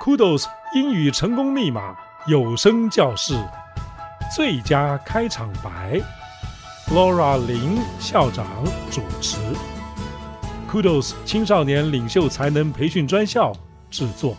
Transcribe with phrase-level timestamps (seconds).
[0.00, 0.44] Kudos
[0.74, 1.96] 英语成功密码
[2.28, 3.36] 有声教室
[4.34, 6.00] 最佳开场白
[6.86, 8.46] ，Laura 林校长
[8.92, 9.36] 主持
[10.70, 13.52] ，Kudos 青少年领袖才能培训专校
[13.90, 14.36] 制作。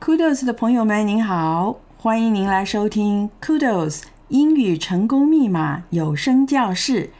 [0.00, 7.10] Kudos 的朋友们，您好，欢迎您来收听 Kudos 英语成功密码有声教室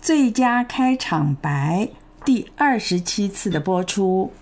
[0.00, 1.90] 最佳开场白
[2.24, 4.32] 第二十七次的播出。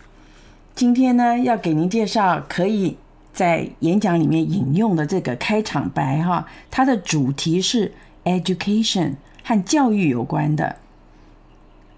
[0.75, 2.97] 今天呢，要给您介绍可以
[3.33, 7.93] 在演讲里面引用的这个开场白哈，它的主题是
[8.25, 9.15] education
[9.45, 10.77] 和教育有关的。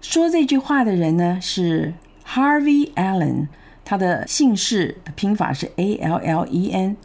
[0.01, 1.93] 说这句话的人呢是
[2.27, 3.47] Harvey Allen，
[3.83, 6.97] 他的姓氏拼法是 A L L E N。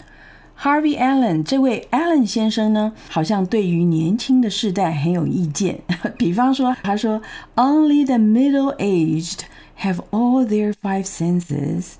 [0.60, 5.80] Harvey Allen 这位 Allen 先生呢，好像对于年轻的世代很有意见。
[6.18, 7.23] 比方说，他说
[7.57, 9.38] Only the middle-aged
[9.80, 11.93] have all their five senses。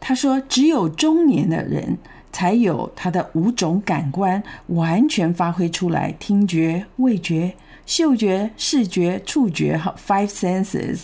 [0.00, 1.98] 他说，只有中年的人
[2.32, 7.54] 才有他的五种感官完全发挥出来：听觉、味觉、
[7.86, 11.02] 嗅觉、视觉、触觉，哈，five senses。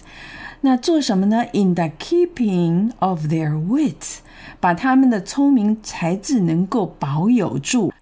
[0.61, 4.17] 那做什么呢？In the keeping of their wits，
[4.58, 7.92] 把他们的聪明才智能够保有住。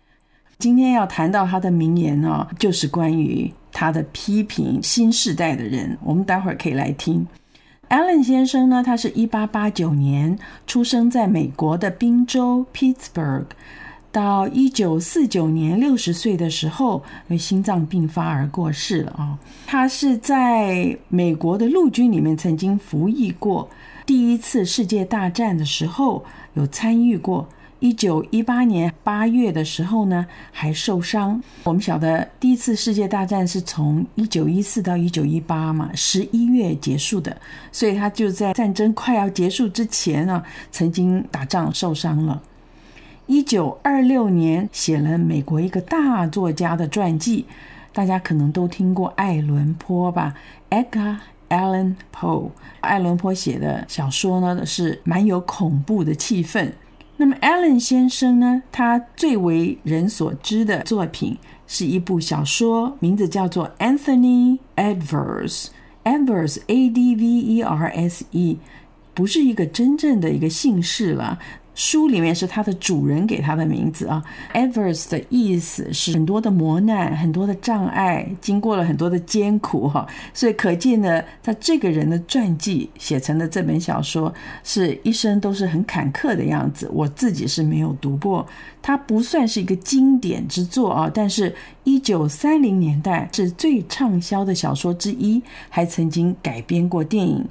[0.59, 5.98] 今天要谈到他的名言哦，就是关于他的批评新时代的人。
[6.03, 7.27] 我们待会儿可以来听。
[7.89, 13.45] Allen 先生呢，他是一八八九年出生在美国的宾州 Pittsburgh，
[14.11, 19.39] 到一九四九年六十岁的时候，因为心脏病发而过世了啊。
[19.67, 23.69] 他是在美国的陆军里面曾经服役过，
[24.05, 27.47] 第一次世界大战的时候有参与过。
[27.87, 31.41] 一九一八年八月的时候呢，还受伤。
[31.62, 37.37] 我们晓得第一次世界大战是从一九一四到一九一八嘛，十一月结束的，
[37.70, 42.43] 所以他就在战争快要结束之前呢，曾经打仗受伤了。
[43.27, 47.47] 一九二六年写了美国一个大作家的传记，
[47.93, 50.34] 大家可能都听过爱伦坡吧
[50.71, 51.19] ，Edgar。
[51.49, 52.50] Allen Poe。
[52.81, 56.72] 爱伦坡写的小说呢，是蛮有恐怖的气氛。
[57.19, 65.69] 那么，Allen 先生呢，他最为人所知的作品是一部小说，名字叫做 Anthony Adverse。
[66.04, 68.59] Adverse，A-D-V-E-R-S-E，
[69.15, 71.38] 不是一个真正的一个姓氏了。
[71.76, 84.32] 书里面是他的主人给他的名字啊，Adverse 的意思是很多的磨难，很多的障碍，经过了很多的艰苦哈，所以可见呢，他这个人的传记写成的这本小说
[84.65, 86.91] 是一生都是很坎坷的样子。
[86.92, 88.47] 我自己是没有读过，
[88.81, 91.54] 它不算是一个经典之作啊，但是
[91.84, 97.47] 一九三零年代是最畅销的小说之一，还曾经改编过电影。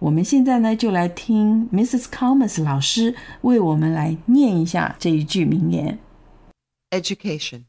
[0.00, 2.04] 我们现在呢，就来听 Mrs.
[2.04, 5.98] Calmus 老师为我们来念一下这一句名言
[6.90, 7.64] ：Education.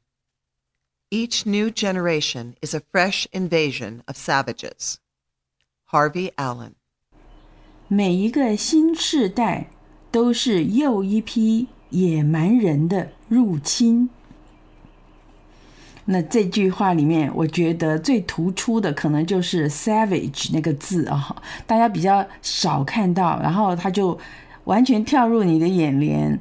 [1.09, 4.97] Each new generation is a fresh invasion of savages.
[5.89, 6.73] Harvey Allen.
[7.87, 9.71] 每一个新世代
[10.11, 14.11] 都是又一批野蛮人的入侵。
[16.11, 21.35] 那这句话里面，我觉得最突出的可能就是 “savage” 那个字啊，
[21.67, 24.17] 大家比较少看到，然后他就
[24.63, 26.39] 完全跳入你的眼帘，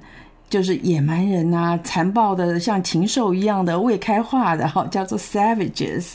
[0.49, 6.15] 就是野蛮人啊，残暴的像禽兽一样的未开化的哈，叫做 “savages”。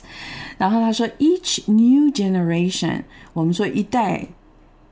[0.58, 3.04] 然后他说：“Each new generation，
[3.34, 4.26] 我们说一代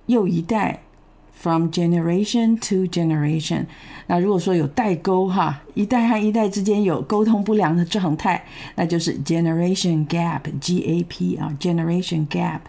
[0.06, 0.82] 又一代。”
[1.42, 3.66] From generation to generation，
[4.12, 8.44] 那如果说有代沟哈，一代和一代之间有沟通不良的状态，
[8.76, 12.60] 那就是 generation gap，G-A-P 啊，generation gap。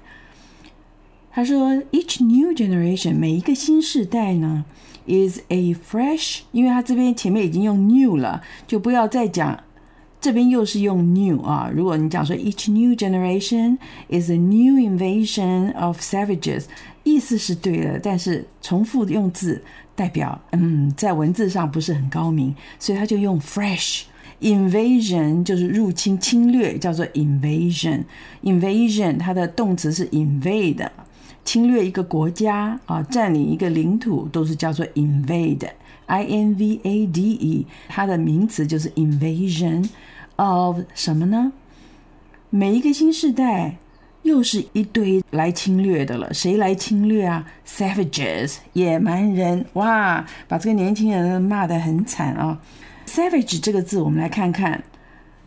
[1.32, 4.64] 他说，each new generation，每一个新世代呢
[5.08, 9.58] ，is a fresh，因为他这边前面已经用 new 了，就不要再讲，
[10.20, 11.68] 这边又是用 new 啊。
[11.74, 13.78] 如果你讲说 each new generation
[14.08, 16.66] is a new invasion of savages。
[17.04, 19.60] 意思是对的，但是重复用字
[19.94, 24.02] 代表，嗯，在文字上不是很高明，所以他就用 fresh
[24.40, 28.04] invasion，就是入侵、侵略，叫做 invasion。
[28.42, 30.88] invasion 它的动词是 invade，
[31.44, 37.66] 侵略一个国家啊，占领一个领土都是叫做 invade，I N V A D E。
[37.88, 39.88] 它的名词就是 invasion
[40.36, 41.52] of 什么呢？
[42.50, 43.76] 每一个新世代。
[44.22, 52.60] 又是一堆来侵略的了，谁来侵略啊？Savages，野蛮人，哇，把这个年轻人骂得很惨啊
[53.06, 54.82] ！Savage 这个字，我们来看看，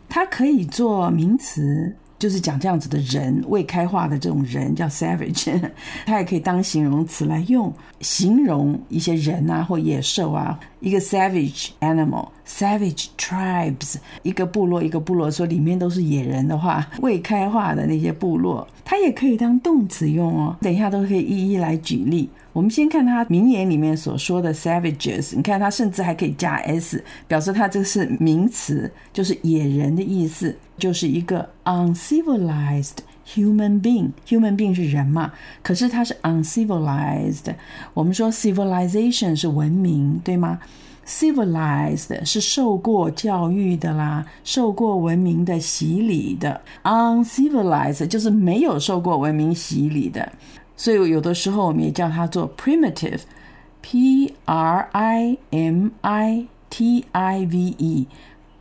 [0.09, 5.57] 它可以做名词，就是讲这样子的人，未开化的这种人叫 savage，
[6.05, 10.59] 它也可以当形容词来用，形容一些人啊或野兽啊。
[10.79, 20.55] 一个 savage animal，savage tribes，一个部落一个部落说里面都是野人的话，未开化的那些部落，它也可以当动词用哦。
[20.61, 22.29] 等一下都可以一一来举例。
[22.53, 32.97] 我们先看它名言里面所说的 savages，你看它甚至还可以加 s，表示它这是名词，就是野人的意思，就是一个 uncivilized。
[33.33, 35.31] Human being，human being 是人嘛？
[35.63, 37.55] 可是它是 uncivilized。
[37.93, 40.59] 我们说 civilization 是文明，对吗
[41.07, 46.61] ？Civilized 是受过教育的啦，受过文明的洗礼的。
[46.83, 50.31] Uncivilized 就是没有受过文明洗礼的。
[50.77, 58.07] 所以有的时候我们也叫它做 primitive，P R I M I T I V E。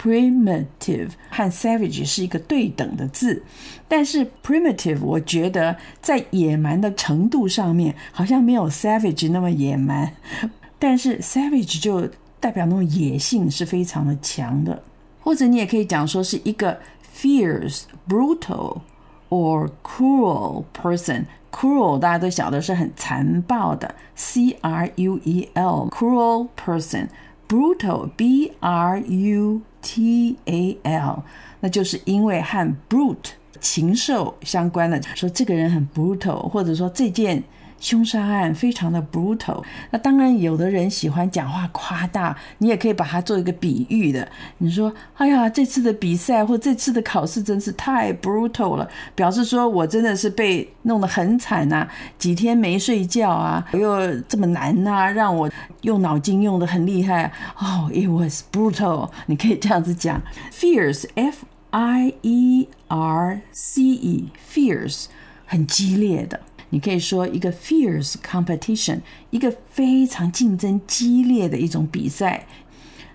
[0.03, 3.43] Primitive 和 savage 是一个对等的字，
[3.85, 10.13] 但是 primitive 我觉得在野蛮的程度上面好像没有 savage 那么野蛮，
[10.79, 12.09] 但是 savage 就
[12.39, 14.81] 代表那种野性是非常的强的，
[15.19, 16.79] 或者你也可以讲说是一个
[17.13, 18.79] fierce、brutal
[19.27, 30.76] or cruel person。cruel 大家都晓得是很残暴的，C R U E L cruel person。brutal b r u T A
[30.82, 31.22] L，
[31.60, 37.40] 那就是因为和 brute 禽兽相关的，说这个人很 brutal，或者说这件
[37.78, 39.62] 凶杀案非常的 brutal。
[39.90, 44.26] 那当然，有的人喜欢讲话夸大，你也可以把它做一个比喻的。
[44.58, 51.86] 你说：“哎呀，这次的比赛或这次的考试真是太 brutal 了，表示说我真的是被弄得很惨呐，
[52.18, 55.50] 几天没睡觉啊，又这么难呐，让我
[55.82, 57.30] 用脑筋用得很厉害。
[57.58, 59.10] 哦，it was brutal。
[59.26, 60.20] 你可以这样子讲
[60.52, 65.06] ，fierce，f i e r c e，fierce，
[65.44, 66.40] 很激烈的。
[66.74, 68.98] 你可以说一个 fierce competition，
[69.30, 72.44] 一个非常竞争激烈的一种比赛。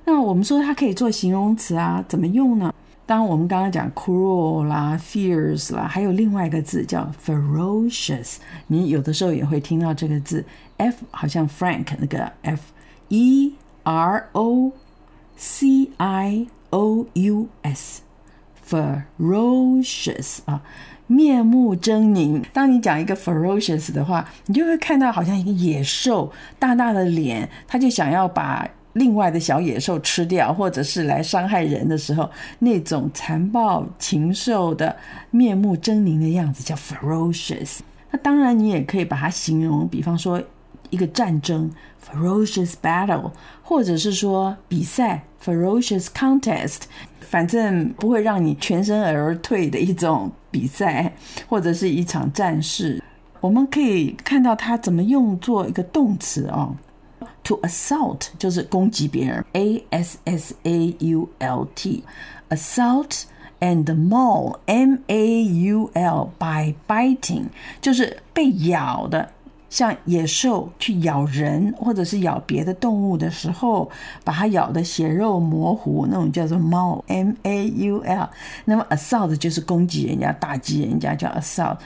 [0.06, 2.74] 那我们说它可以做形容词啊，怎么用呢？
[3.06, 10.46] 当我们刚刚讲 cruel 啦、fierce 啦，还有另外一个字叫 ferocious，你有的时候也会听到这个字
[10.78, 13.54] ，f 好像 Frank 那个 f，e
[13.84, 14.72] r o
[15.36, 20.64] c i o u s，ferocious 啊。
[21.10, 22.40] 面目狰狞。
[22.54, 32.30] 当你讲一个 ferocious 的话，你就会看到好像一个野兽，大大的脸，他就想要把另外的小野兽吃掉，或者是来伤害人的时候，
[32.60, 34.96] 那种残暴禽兽的
[35.32, 37.80] 面目狰狞的样子叫 ferocious。
[38.12, 40.40] 那当然，你也可以把它形容，比方说
[40.92, 41.72] 一个战争
[42.08, 43.32] ferocious battle，
[43.64, 46.82] 或者是说比赛 ferocious contest。
[47.30, 51.14] 反正不会让你全身而退的一种比赛，
[51.48, 53.02] 或者是一场战事。
[53.40, 56.76] 我们可以看到它怎么用作一个动词哦
[57.44, 63.26] ，to assault 就是攻击别人，a s s a u l t，assault
[63.60, 67.44] and maul m a u l by biting
[67.80, 69.32] 就是被咬的。
[69.70, 73.90] 像野兽去咬人，或者是咬别的动物的时候，
[74.24, 78.30] 把它咬得血肉模糊，那种叫做 maul，m a u l。
[78.66, 81.78] 那么 assault 就是攻击人家、打击人家，叫 assault。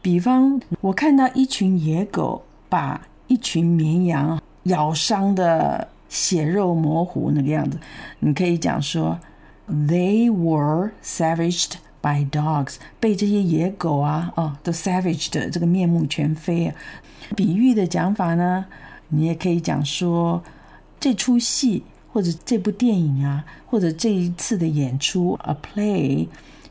[0.00, 7.78] 比方我看到一群野狗把一群绵羊咬伤的血肉模糊那个样子，
[8.18, 9.16] 你可以讲说
[9.68, 16.74] ，they were savaged by dogs，被这些野狗啊，哦，都 savage 的这个面目全非啊。
[17.34, 18.66] 比喻的讲法呢，
[19.08, 20.42] 你也可以讲说，
[21.00, 26.26] 这出戏或者这部电影啊，或者这一次的演出，a play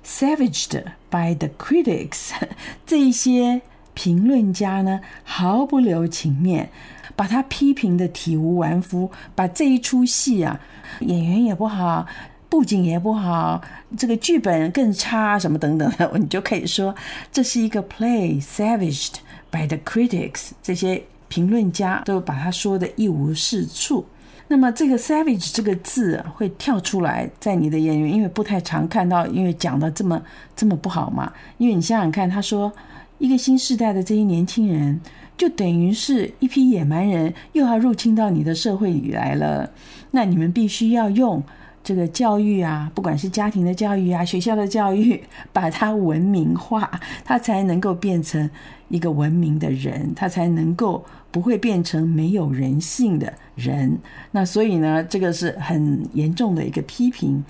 [0.06, 2.32] savaged by the critics，
[2.86, 3.62] 这一些
[3.94, 6.70] 评论家呢，毫不留情面，
[7.16, 10.60] 把他批评的体无完肤，把这一出戏啊，
[11.00, 12.06] 演员也不好，
[12.52, 13.62] 布景也不好，
[13.98, 16.94] 这个剧本更差，什么等等的，你就可以说
[17.32, 19.14] 这是一个 play savaged。
[19.50, 24.06] By the critics，这些评论家都把他说的一无是处。
[24.48, 30.22] 那么这个 savage 这个字会跳出来在你的眼里，因为不太常看到，因为讲的这么
[30.56, 31.32] 这么不好嘛。
[31.58, 32.72] 因为你想想看，他说
[33.18, 35.00] 一个新时代的这些年轻人，
[35.38, 39.70] 就等于是一批野蛮人又要入侵到你的社会里来了。
[40.12, 41.44] 那你们必须要用
[41.84, 45.22] 这个教育啊，不管是家庭的教育啊，学校的教育，
[45.54, 46.90] 把它文明化，
[47.24, 48.50] 他才能够变成。
[48.92, 53.98] 一个文明的人，他才能够不会变成没有人性的人。
[54.32, 57.42] 那所以呢，这个是很严重的一个批评。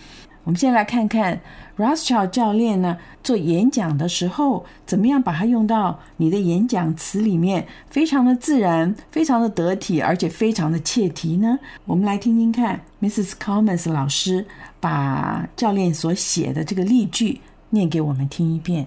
[0.44, 1.40] 我们先来看看
[1.76, 11.58] Rothschild 教练呢做演讲的时候，怎么样把它用到你的演讲词里面，非常的自然，非常的得体，而且非常的切题呢？
[11.84, 13.30] 我们来听听看，Mrs.
[13.32, 14.46] Commons 老师
[14.78, 18.86] 把教练所写的这个例句念给我们听一遍。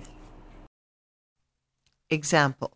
[2.08, 2.72] Example.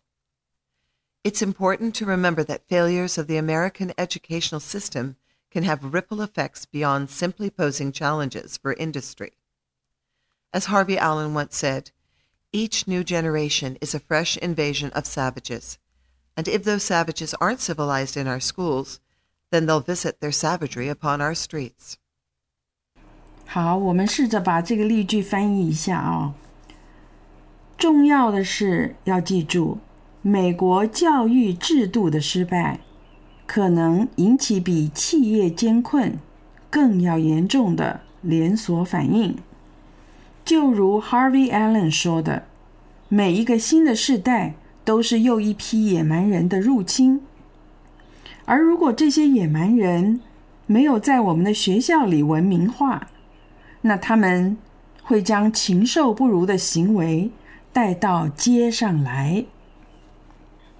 [1.24, 5.14] It's important to remember that failures of the American educational system
[5.50, 9.32] can have ripple effects beyond simply posing challenges for industry.
[10.52, 11.90] As Harvey Allen once said,
[12.52, 15.78] each new generation is a fresh invasion of savages,
[16.36, 19.00] and if those savages aren't civilized in our schools,
[19.50, 21.96] then they'll visit their savagery upon our streets.
[23.46, 26.34] 好，我们试着把这个例句翻译一下啊、哦。
[27.76, 29.78] 重要的是要记住，
[30.22, 32.80] 美国教育制度的失败。
[33.51, 36.19] 可能引起比企业艰困
[36.69, 39.35] 更要严重的连锁反应。
[40.45, 42.43] 就如 Harvey Allen 说的
[43.09, 44.53] ：“每一个新的世代
[44.85, 47.21] 都是又一批野蛮人的入侵。
[48.45, 50.21] 而如果这些野蛮人
[50.67, 53.07] 没有在我们的学校里文明化，
[53.81, 54.55] 那他们
[55.01, 57.31] 会将禽兽不如的行为
[57.73, 59.45] 带到街上来。”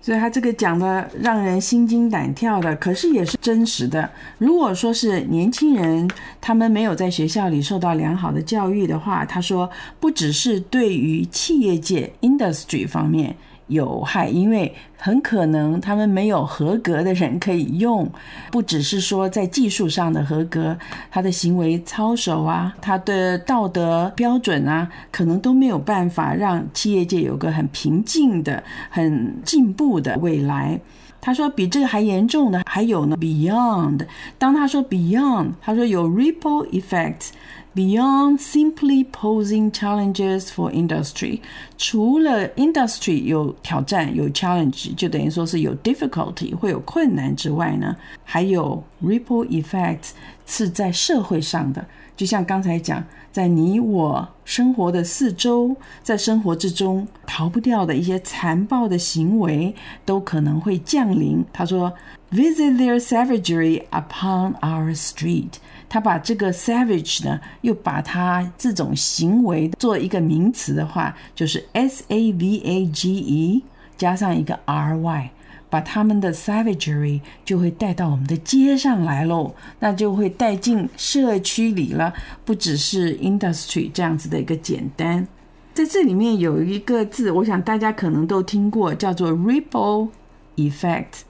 [0.09, 4.09] 对他这个讲的让人心惊胆跳的，可是也是真实的。
[4.39, 6.09] 如果说是年轻人，
[6.41, 13.35] 他们没有在学校里受到良好的教育的话，他说不只是对于企业界 industry 方面。
[13.69, 18.09] 有害，因为很可能他们没有合格的人可以用，
[18.51, 20.77] 不只是说在技术上的合格，
[21.09, 30.79] 他的行为操守啊，他的道德标准啊，可能都没有办法让企业界有个很平静的、很进步的未来。
[31.21, 34.05] 他说比这个还严重的还有呢，beyond。
[34.38, 37.29] 当他说 beyond，他说有 ripple effect。
[37.78, 41.40] Beyond simply posing challenges for industry，
[41.76, 50.11] 除了 industry 有挑战有 challenge，就等于说是有 difficulty 会有困难之外呢，还有 ripple effects
[50.46, 51.84] 是在社会上的。
[52.16, 61.44] 就像刚才讲，在你我生活的四周，在生活之中逃不掉的一些残暴的行为，都可能会降临。
[61.52, 61.92] 他说，
[62.30, 65.54] visit their savagery upon our street。
[65.89, 73.63] 他把这个 savage 呢，又把它这种行为做一个名词的话，就是 s a v a g e
[73.98, 75.31] 加上一个 r y，
[75.69, 82.13] 把他们的 savagery 就会带到我们的街上来喽，那就会带进社区里了，
[82.46, 85.27] 不只是 industry 这样子的一个简单。
[85.74, 90.10] 在这里面有一个字，我想大家可能都听过，叫做 ripple
[90.55, 91.22] effect，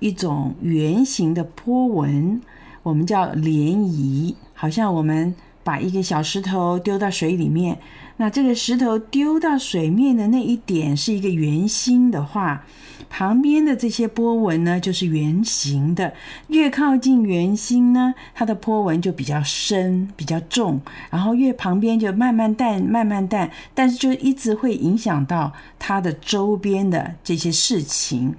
[0.00, 2.40] 一种圆形的波纹，
[2.82, 5.34] 我们叫涟漪，好像我们
[5.68, 7.76] 把一个小石头丢到水里面，
[8.16, 12.64] 那这个石头丢到水面的那一点是一个圆心的话。
[13.10, 16.14] 旁边的这些波纹呢，就是圆形的。
[16.48, 20.80] 越靠近圆心呢，它的波纹就比较深、比较重。
[21.10, 28.34] 然后越旁边就慢慢淡、慢慢淡，但是就一直会影响到它的周边的这些事情。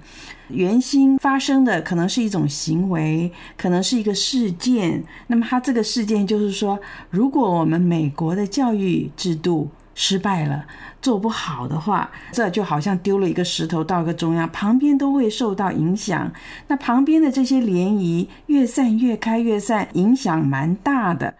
[0.52, 5.02] 原心发生的可能是一种行为，可能是一个事件。
[5.26, 6.78] 那么它这个事件就是说，
[7.10, 10.64] 如果我们美国的教育制度失败了。
[11.02, 16.30] 做不好的话，这就好像丢了一个石头到一个中央，旁边都会受到影响。
[16.68, 21.36] 那旁边的这些涟漪越散越开，越散，影响蛮大的。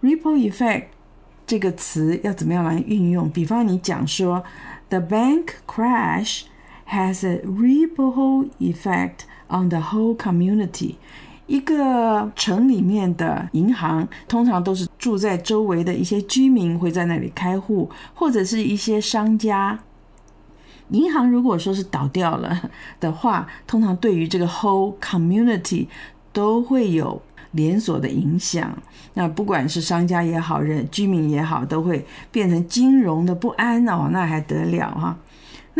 [0.00, 0.84] Ripple effect
[1.46, 3.28] 这个词要怎么样来运用？
[3.28, 4.42] 比方你讲说
[4.88, 6.44] ，The bank crash
[6.90, 10.94] has a ripple effect on the whole community。
[11.46, 19.80] 一个城里面的银行，通常都是住在周围的一些居民会在那里开户，或者是一些商家。
[20.90, 22.70] 银行如果说是倒掉了
[23.00, 25.86] 的话，通常对于这个 whole community
[26.32, 27.20] 都会有
[27.52, 28.76] 连锁的影响。
[29.14, 35.16] 那不管是商家也好，人居民也好，都会变成金融的不安哦，那还得了哈？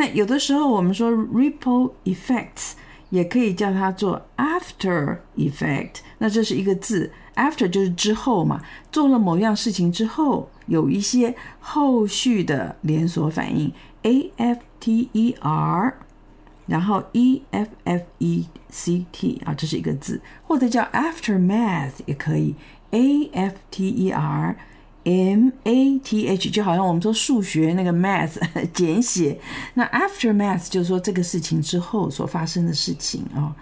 [0.00, 2.72] 那有的时候我们说 ripple effects。
[3.10, 15.92] 也可以叫它做 after effect，那这是一个字，after 就是之后嘛，做了某样事情之后，有一些后续的连锁反应，a f t e r，
[16.66, 22.54] 然后 e f f e c t 啊，这是一个字，或者叫 aftermath 也可以
[22.92, 24.56] ，a f t e r
[25.04, 28.36] M A T H，就好像我们说数学那个 math
[28.74, 29.38] 简写。
[29.74, 33.56] 那 aftermath 就是说这个事情之后所发生的事情啊、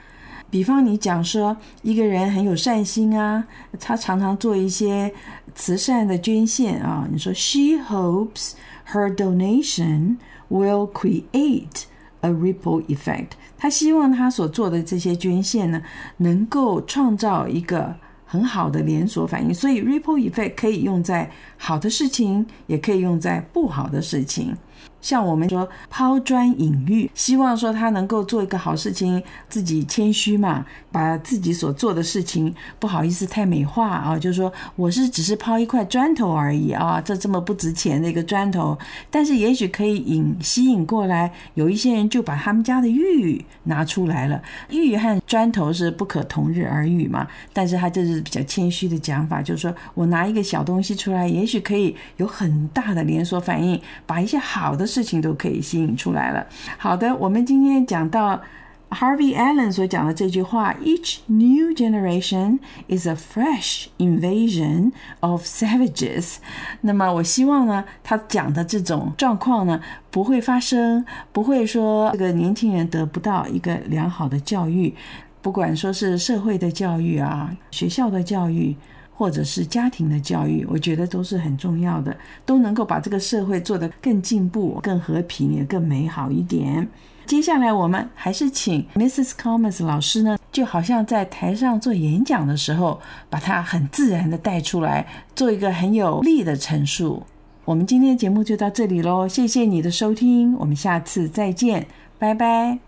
[0.50, 3.44] 比方你讲说一个人很有善心啊，
[3.78, 5.12] 他常常做一些
[5.54, 7.06] 慈善的捐献啊。
[7.10, 8.52] 你说 She hopes
[8.92, 10.16] her donation
[10.50, 11.84] will create
[12.22, 13.28] a ripple effect。
[13.56, 15.82] 他希望他所做的这些捐献呢，
[16.16, 17.96] 能够创造一个。
[18.30, 24.54] 很好的连锁反应，所以 ripple effect 可以用在好的事情，也可以用在不好的事情。
[25.00, 38.76] 像我们说抛砖引玉，希望说他能够做一个好事情，自己谦虚嘛，把自己所做的事情不好意思太美化啊，就是说我是只是抛一块砖头而已啊，这这么不值钱的一个砖头，
[39.08, 54.88] 但是也许可以引吸引过来，有一些人就把他们家的玉拿出来了，玉和砖头是不可同日而语嘛，但是他这是比较谦虚的讲法，就是说我拿一个小东西出来，也许可以有很大的连锁反应，把一些好好的。
[54.88, 56.46] 事情都可以吸引出来了。
[56.78, 58.40] 好的，我们今天讲到
[58.88, 62.58] Harvey Allen 所讲的这句话：“Each new generation
[62.88, 66.36] is a fresh invasion of savages。”
[66.80, 74.94] 那么，我希望呢，他讲的这种状况呢，不会发生，不会说这个年轻人得不到一个良好的教育，
[75.42, 78.74] 不管说是社会的教育啊，学校的教育。
[79.18, 86.88] 或者是家庭的教育，我觉得都是很重要的，都能够把这个社会做得更进步、更和平、也更美好一点。
[87.26, 89.30] 接下来，我们还是请 Mrs.
[89.30, 97.24] Commons 老师呢，就好像在台上做演讲的时候，把它很自然的带出来，做一个很有力的陈述。
[97.64, 101.88] 我们今天的节目就到这里喽，谢谢你的收听，我们下次再见，
[102.20, 102.78] 拜拜。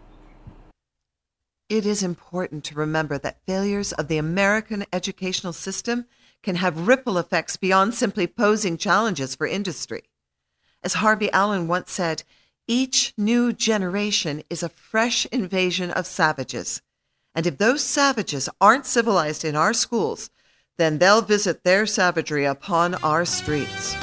[1.69, 6.07] It is important to remember that failures of the American educational system
[6.43, 10.03] can have ripple effects beyond simply posing challenges for industry.
[10.83, 12.23] As Harvey Allen once said,
[12.67, 16.83] each new generation is a fresh invasion of savages.
[17.35, 20.31] And if those savages aren't civilized in our schools,
[20.79, 23.95] then they'll visit their savagery upon our streets.